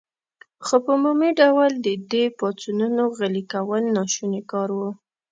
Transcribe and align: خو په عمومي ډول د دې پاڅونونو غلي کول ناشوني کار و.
خو 0.65 0.75
په 0.85 0.91
عمومي 0.97 1.31
ډول 1.41 1.71
د 1.85 1.87
دې 2.11 2.25
پاڅونونو 2.37 3.03
غلي 3.17 3.43
کول 3.53 3.83
ناشوني 3.97 4.41
کار 4.51 4.69
و. 4.79 4.79